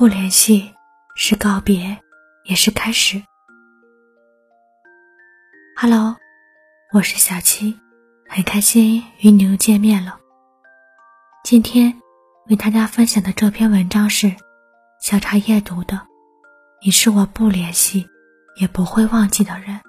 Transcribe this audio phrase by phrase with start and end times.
[0.00, 0.74] 不联系
[1.14, 1.98] 是告别，
[2.44, 3.22] 也是开始。
[5.76, 6.16] Hello，
[6.90, 7.78] 我是小七，
[8.26, 10.18] 很开心与你又见面了。
[11.44, 12.00] 今天
[12.46, 14.34] 为大家分享的这篇文章是
[15.02, 16.00] 小茶夜读的。
[16.82, 18.08] 你是我不联系
[18.56, 19.82] 也不会忘记的人。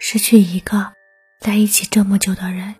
[0.00, 0.92] 失去一个
[1.38, 2.74] 在一起这么久的人，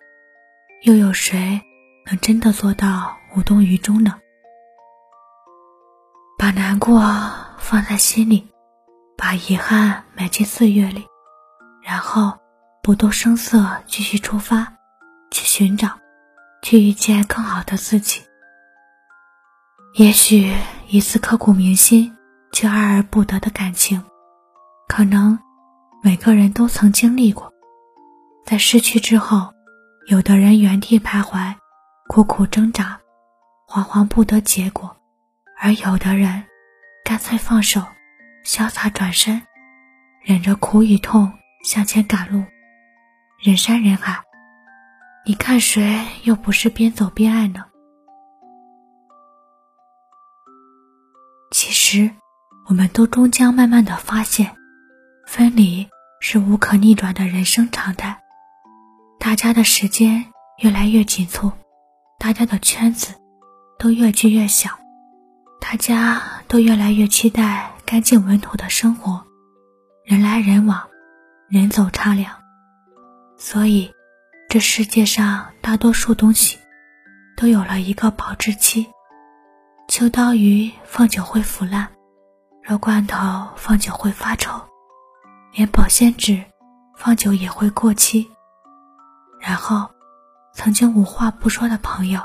[0.83, 1.61] 又有谁
[2.07, 4.19] 能真的做到无动于衷呢？
[6.39, 7.01] 把难过
[7.57, 8.47] 放在心里，
[9.17, 11.05] 把遗憾埋进岁月里，
[11.83, 12.39] 然后
[12.81, 14.71] 不动声色继续出发，
[15.31, 15.99] 去寻找，
[16.63, 18.21] 去遇见更好的自己。
[19.95, 20.55] 也许
[20.87, 22.15] 一次刻骨铭心
[22.53, 24.01] 却爱而不得的感情，
[24.87, 25.37] 可能
[26.01, 27.51] 每个人都曾经历过。
[28.45, 29.53] 在失去之后，
[30.07, 31.55] 有的人原地徘徊，
[32.07, 32.97] 苦苦挣扎，
[33.67, 34.95] 惶惶不得结果。
[35.61, 36.45] 而有的人，
[37.03, 37.85] 干脆放手，
[38.45, 39.41] 潇洒转身，
[40.23, 41.33] 忍着苦与痛
[41.65, 42.45] 向前赶路。
[43.43, 44.23] 人山人海，
[45.25, 47.65] 你看谁又不是边走边爱呢？
[51.51, 52.09] 其实，
[52.67, 54.55] 我们都终将慢慢的发现，
[55.27, 55.89] 分离
[56.21, 58.17] 是无可逆转的人生常态。
[59.19, 61.51] 大家的时间越来越紧凑，
[62.17, 63.15] 大家的圈子
[63.77, 64.78] 都越聚越小。
[65.59, 69.23] 大家都越来越期待干净稳妥的生活，
[70.03, 70.89] 人来人往，
[71.47, 72.33] 人走茶凉。
[73.37, 73.93] 所以，
[74.49, 76.57] 这世界上大多数东西
[77.37, 78.87] 都有了一个保质期。
[79.87, 81.87] 秋刀鱼放久会腐烂，
[82.63, 84.59] 肉罐头放久会发臭，
[85.53, 86.43] 连保鲜纸
[86.97, 88.27] 放久也会过期。
[89.39, 89.89] 然后，
[90.53, 92.21] 曾经无话不说的朋友，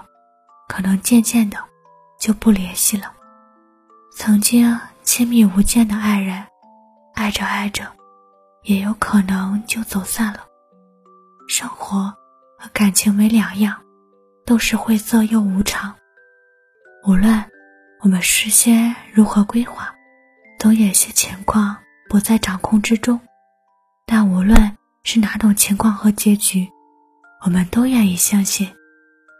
[0.66, 1.58] 可能渐渐的
[2.18, 3.12] 就不联系了。
[4.16, 6.46] 曾经亲密无间的爱人，
[7.14, 7.84] 爱着爱着，
[8.62, 10.46] 也有可能就走散了。
[11.48, 12.14] 生活
[12.56, 13.82] 和感情没两样，
[14.46, 15.92] 都是晦涩又无常。
[17.04, 17.44] 无论
[18.00, 19.92] 我们事先如何规划，
[20.60, 21.76] 总有些情况
[22.08, 23.20] 不在掌控之中。
[24.06, 26.70] 但无论是哪种情况和结局，
[27.44, 28.72] 我们都愿意相信，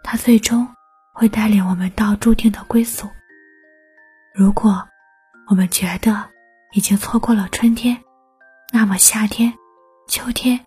[0.02, 0.68] 它最终
[1.14, 3.08] 会带领我们到注定的归宿。
[4.36, 4.84] 如果
[5.46, 6.28] 我们觉得
[6.72, 7.96] 已经错过了春天，
[8.72, 9.54] 那么夏天、
[10.08, 10.58] 秋天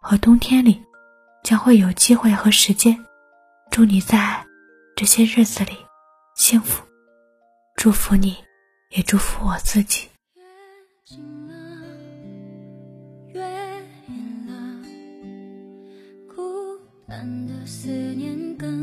[0.00, 0.82] 和冬天里
[1.44, 2.98] 将会有机会和时间。
[3.70, 4.42] 祝你在
[4.96, 5.76] 这些日子里
[6.36, 6.82] 幸福，
[7.76, 8.34] 祝福你，
[8.88, 10.08] 也祝福我自己。
[16.34, 18.81] 孤单的思念更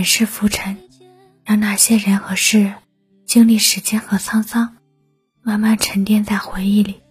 [0.00, 0.78] 人世浮沉，
[1.44, 2.72] 让那些人和事
[3.26, 4.78] 经历时间和沧桑，
[5.42, 7.02] 慢慢沉淀在回忆里。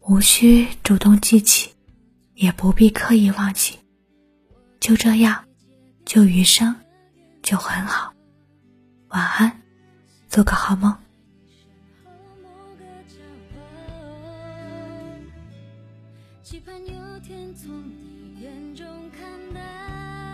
[0.00, 1.74] 无需主动记起，
[2.32, 3.78] 也不必刻意忘记。
[4.80, 5.44] 就这样，
[6.06, 6.74] 就余生，
[7.42, 8.14] 就很好。
[9.08, 9.60] 晚安，
[10.26, 10.96] 做个好梦。
[16.42, 20.29] 期盼有天从你眼中看到。